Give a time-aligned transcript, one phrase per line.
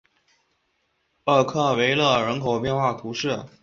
[1.25, 3.45] 厄克维勒人口变化图示